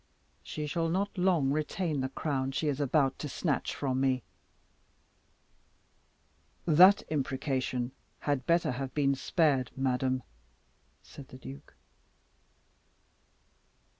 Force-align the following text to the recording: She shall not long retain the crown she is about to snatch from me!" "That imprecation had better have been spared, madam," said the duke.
She 0.41 0.65
shall 0.65 0.89
not 0.89 1.15
long 1.15 1.51
retain 1.51 2.01
the 2.01 2.09
crown 2.09 2.53
she 2.53 2.67
is 2.67 2.79
about 2.79 3.19
to 3.19 3.29
snatch 3.29 3.75
from 3.75 4.01
me!" 4.01 4.23
"That 6.65 7.03
imprecation 7.09 7.91
had 8.21 8.47
better 8.47 8.71
have 8.71 8.95
been 8.95 9.13
spared, 9.13 9.69
madam," 9.77 10.23
said 11.03 11.27
the 11.27 11.37
duke. 11.37 11.75